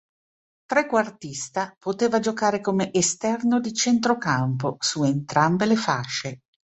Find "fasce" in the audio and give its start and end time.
5.75-6.39